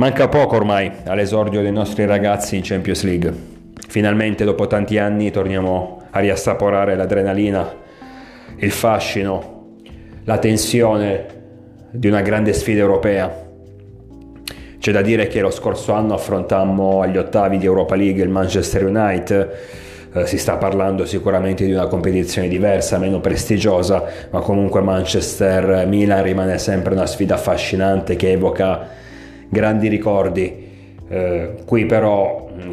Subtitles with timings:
[0.00, 3.34] Manca poco ormai all'esordio dei nostri ragazzi in Champions League.
[3.86, 7.70] Finalmente dopo tanti anni torniamo a riassaporare l'adrenalina,
[8.56, 9.74] il fascino,
[10.24, 11.26] la tensione
[11.90, 13.30] di una grande sfida europea.
[14.78, 18.86] C'è da dire che lo scorso anno affrontammo agli ottavi di Europa League il Manchester
[18.86, 19.58] United,
[20.14, 26.56] eh, si sta parlando sicuramente di una competizione diversa, meno prestigiosa, ma comunque Manchester-Milan rimane
[26.56, 28.99] sempre una sfida affascinante che evoca
[29.50, 30.68] grandi ricordi.
[31.08, 32.70] Eh, qui però mm,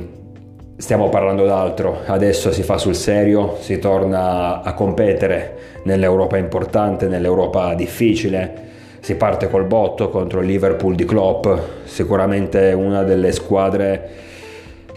[0.77, 7.73] stiamo parlando d'altro, adesso si fa sul serio, si torna a competere nell'Europa importante, nell'Europa
[7.73, 8.65] difficile.
[8.99, 11.47] Si parte col botto contro il Liverpool di Klopp,
[11.85, 14.25] sicuramente una delle squadre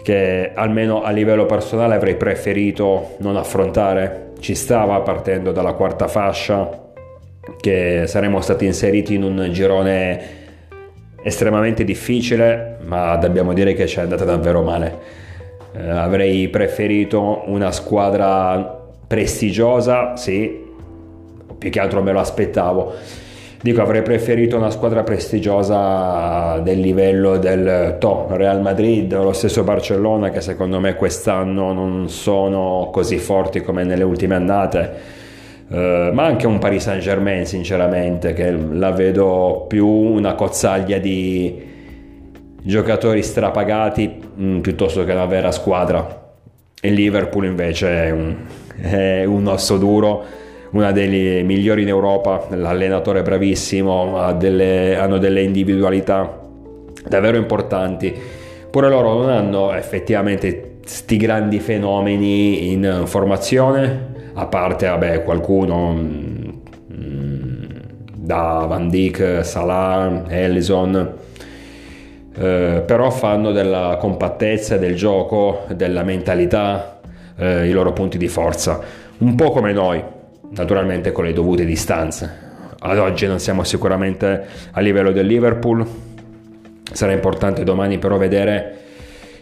[0.03, 4.29] che almeno a livello personale avrei preferito non affrontare.
[4.39, 6.89] Ci stava partendo dalla quarta fascia,
[7.59, 10.40] che saremmo stati inseriti in un girone
[11.23, 15.19] estremamente difficile, ma dobbiamo dire che ci è andata davvero male.
[15.73, 20.69] Eh, avrei preferito una squadra prestigiosa, sì,
[21.57, 22.93] più che altro me lo aspettavo.
[23.61, 30.29] Dico, avrei preferito una squadra prestigiosa del livello del to, Real Madrid lo stesso Barcellona,
[30.31, 35.19] che secondo me quest'anno non sono così forti come nelle ultime annate
[35.71, 41.63] Uh, ma anche un Paris Saint Germain sinceramente che la vedo più una cozzaglia di
[42.61, 46.33] giocatori strapagati mh, mm, piuttosto che una vera squadra.
[46.81, 48.35] Il Liverpool invece è un,
[48.81, 50.39] è un osso duro
[50.71, 56.37] una delle migliori in Europa l'allenatore è bravissimo ha delle, hanno delle individualità
[57.07, 58.13] davvero importanti.
[58.69, 66.61] Pure loro non hanno effettivamente sti grandi fenomeni in formazione a parte vabbè, qualcuno mh,
[66.93, 67.63] mm,
[68.15, 71.13] da Van Dijk, Salah, Ellison,
[72.33, 76.99] eh, però fanno della compattezza del gioco, della mentalità
[77.37, 78.79] eh, i loro punti di forza,
[79.17, 80.01] un po' come noi,
[80.51, 82.49] naturalmente con le dovute distanze.
[82.79, 85.85] Ad oggi non siamo sicuramente a livello del Liverpool,
[86.91, 88.77] sarà importante domani però vedere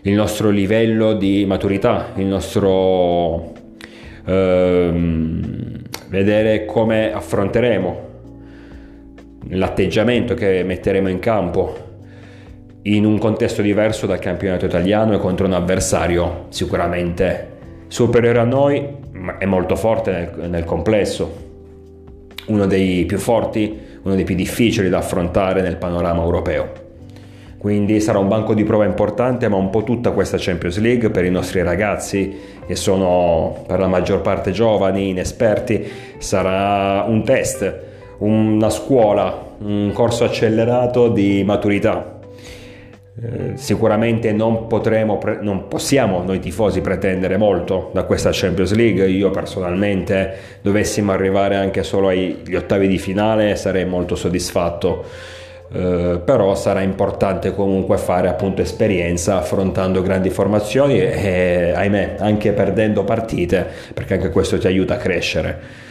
[0.01, 3.53] il nostro livello di maturità, il nostro
[4.25, 8.07] ehm, vedere come affronteremo
[9.49, 11.87] l'atteggiamento che metteremo in campo
[12.83, 17.57] in un contesto diverso dal campionato italiano e contro un avversario sicuramente
[17.87, 21.47] superiore a noi ma è molto forte nel, nel complesso.
[22.47, 26.87] Uno dei più forti uno dei più difficili da affrontare nel panorama europeo
[27.59, 31.25] quindi sarà un banco di prova importante, ma un po' tutta questa Champions League per
[31.25, 32.33] i nostri ragazzi
[32.65, 35.85] che sono per la maggior parte giovani, inesperti,
[36.19, 37.79] sarà un test,
[38.19, 42.19] una scuola, un corso accelerato di maturità.
[43.21, 49.05] Eh, sicuramente non potremo, non possiamo noi tifosi pretendere molto da questa Champions League.
[49.09, 55.03] Io personalmente dovessimo arrivare anche solo agli ottavi di finale sarei molto soddisfatto
[55.71, 63.03] eh, però sarà importante comunque fare appunto esperienza affrontando grandi formazioni e ahimè anche perdendo
[63.03, 65.87] partite perché anche questo ti aiuta a crescere.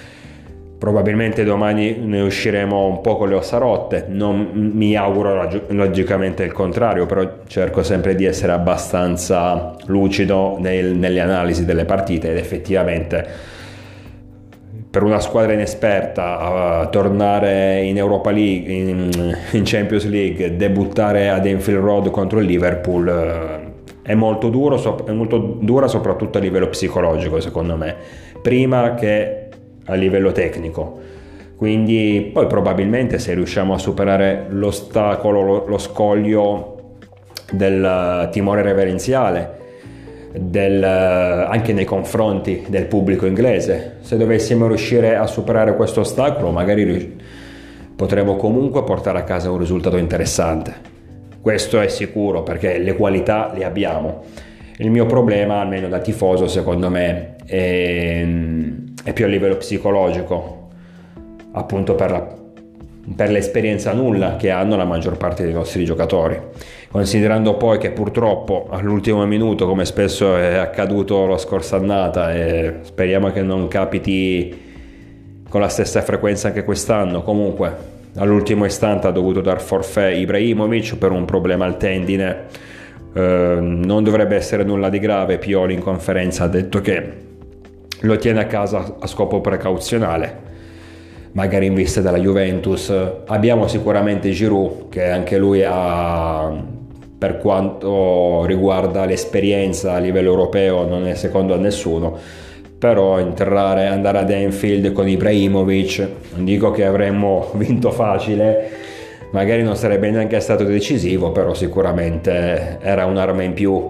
[0.79, 6.53] Probabilmente domani ne usciremo un po' con le ossa rotte non mi auguro logicamente il
[6.53, 13.57] contrario però cerco sempre di essere abbastanza lucido nel, nelle analisi delle partite ed effettivamente
[14.99, 21.47] per una squadra inesperta uh, tornare in Europa League, in, in, Champions League, debuttare ad
[21.47, 26.67] Enfield Road contro il Liverpool uh, è molto duro, è molto dura soprattutto a livello
[26.67, 27.95] psicologico secondo me,
[28.43, 29.47] prima che
[29.85, 30.99] a livello tecnico.
[31.57, 36.97] Quindi poi probabilmente se riusciamo a superare l'ostacolo, lo, lo scoglio
[37.53, 39.59] del timore reverenziale,
[40.39, 43.97] del, anche nei confronti del pubblico inglese.
[44.01, 47.17] Se dovessimo riuscire a superare questo ostacolo, magari
[47.95, 50.97] potremo comunque portare a casa un risultato interessante.
[51.41, 54.23] Questo è sicuro perché le qualità le abbiamo.
[54.79, 58.25] Il mio problema, almeno da tifoso, secondo me, è,
[59.03, 60.69] è più a livello psicologico,
[61.53, 62.38] appunto per, la,
[63.15, 66.41] per l'esperienza nulla che hanno la maggior parte dei nostri giocatori
[66.91, 73.31] considerando poi che purtroppo all'ultimo minuto, come spesso è accaduto la scorsa annata, e speriamo
[73.31, 74.67] che non capiti
[75.49, 81.11] con la stessa frequenza anche quest'anno, comunque all'ultimo istante ha dovuto dar forfè Ibrahimovic per
[81.13, 82.47] un problema al tendine.
[83.13, 87.27] Eh, non dovrebbe essere nulla di grave, Pioli in conferenza ha detto che
[88.01, 90.47] lo tiene a casa a scopo precauzionale
[91.33, 92.93] magari in vista della Juventus.
[93.27, 96.77] Abbiamo sicuramente Giroud che anche lui ha
[97.19, 102.17] per quanto riguarda l'esperienza a livello europeo non è secondo a nessuno
[102.79, 108.71] però entrare, andare ad Enfield con Ibrahimovic non dico che avremmo vinto facile
[109.33, 113.89] magari non sarebbe neanche stato decisivo però sicuramente era un'arma in più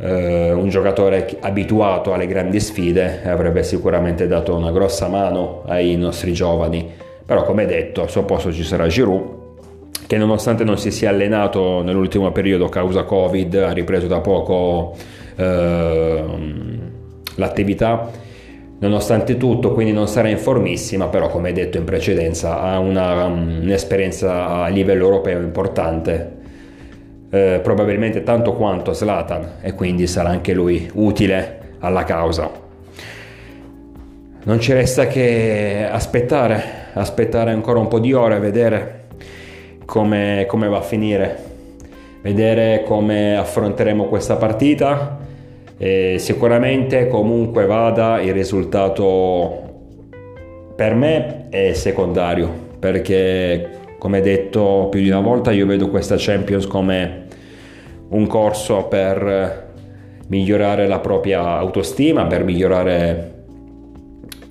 [0.00, 6.32] eh, un giocatore abituato alle grandi sfide avrebbe sicuramente dato una grossa mano ai nostri
[6.32, 6.90] giovani.
[7.24, 9.36] Però come detto al suo posto ci sarà Giroud
[10.08, 14.96] che nonostante non si sia allenato nell'ultimo periodo causa Covid, ha ripreso da poco
[15.36, 16.24] eh,
[17.34, 18.10] l'attività,
[18.78, 24.62] nonostante tutto, quindi non sarà in formissima, però come detto in precedenza ha una, un'esperienza
[24.62, 26.37] a livello europeo importante,
[27.30, 32.50] eh, probabilmente tanto quanto Slatan e quindi sarà anche lui utile alla causa.
[34.44, 36.62] Non ci resta che aspettare,
[36.94, 39.04] aspettare ancora un po' di ore, vedere
[39.84, 41.36] come, come va a finire,
[42.22, 45.18] vedere come affronteremo questa partita.
[45.76, 49.66] E sicuramente comunque vada il risultato
[50.74, 56.66] per me è secondario perché come detto più di una volta io vedo questa Champions
[56.66, 57.26] come
[58.10, 59.66] un corso per
[60.28, 63.36] migliorare la propria autostima, per migliorare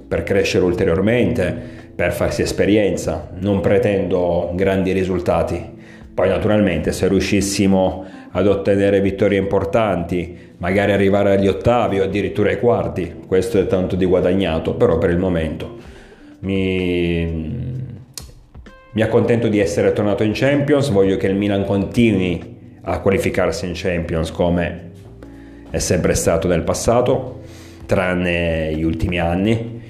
[0.07, 1.55] per crescere ulteriormente,
[1.95, 5.75] per farsi esperienza, non pretendo grandi risultati.
[6.13, 12.59] Poi naturalmente se riuscissimo ad ottenere vittorie importanti, magari arrivare agli ottavi o addirittura ai
[12.59, 15.75] quarti, questo è tanto di guadagnato, però per il momento
[16.39, 17.66] mi,
[18.97, 23.73] mi accontento di essere tornato in Champions, voglio che il Milan continui a qualificarsi in
[23.75, 24.89] Champions come
[25.69, 27.41] è sempre stato nel passato,
[27.85, 29.81] tranne gli ultimi anni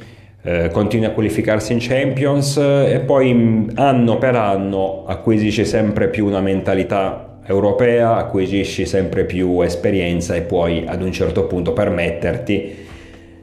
[0.41, 6.09] eh, continua a qualificarsi in Champions eh, e poi mm, anno per anno acquisisce sempre
[6.09, 12.75] più una mentalità europea, acquisisci sempre più esperienza e puoi ad un certo punto permetterti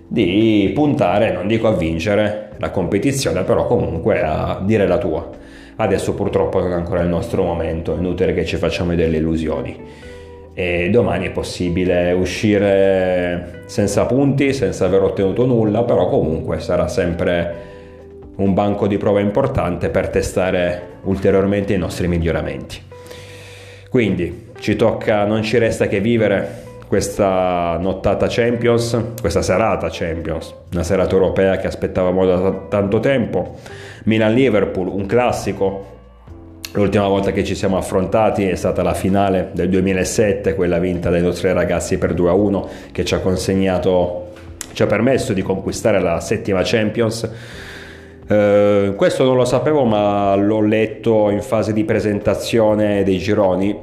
[0.08, 5.42] di puntare, non dico a vincere la competizione, però comunque a dire la tua.
[5.76, 10.12] Adesso purtroppo non è ancora il nostro momento, è inutile che ci facciamo delle illusioni
[10.56, 17.72] e domani è possibile uscire senza punti, senza aver ottenuto nulla, però comunque sarà sempre
[18.36, 22.80] un banco di prova importante per testare ulteriormente i nostri miglioramenti.
[23.90, 30.84] Quindi ci tocca, non ci resta che vivere questa nottata Champions, questa serata Champions, una
[30.84, 33.56] serata europea che aspettavamo da t- tanto tempo.
[34.04, 35.92] Milan-Liverpool, un classico,
[36.76, 41.22] L'ultima volta che ci siamo affrontati è stata la finale del 2007, quella vinta dai
[41.22, 44.32] nostri ragazzi per 2-1 che ci ha consegnato,
[44.72, 47.30] ci ha permesso di conquistare la settima Champions.
[48.26, 53.78] Eh, questo non lo sapevo ma l'ho letto in fase di presentazione dei gironi,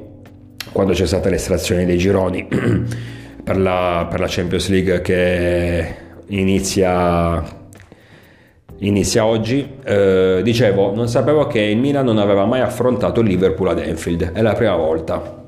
[0.73, 2.45] quando c'è stata l'estrazione dei gironi
[3.41, 5.95] per la, per la Champions League che
[6.27, 7.59] inizia
[8.81, 9.77] inizia oggi.
[9.83, 14.31] Eh, dicevo, non sapevo che il Milan non aveva mai affrontato il Liverpool ad Enfield,
[14.31, 15.39] è la prima volta.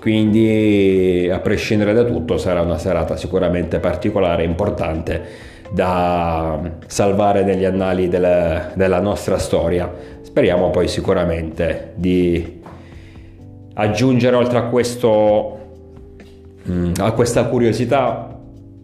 [0.00, 5.22] Quindi, a prescindere da tutto, sarà una serata sicuramente particolare e importante
[5.70, 9.92] da salvare negli annali del, della nostra storia.
[10.22, 12.60] Speriamo poi sicuramente di
[13.74, 15.58] aggiungere oltre a questo
[16.68, 18.37] mm, a questa curiosità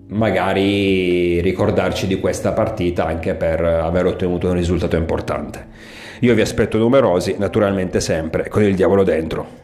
[0.08, 5.66] magari ricordarci di questa partita anche per aver ottenuto un risultato importante.
[6.20, 9.63] Io vi aspetto numerosi, naturalmente sempre con il diavolo dentro.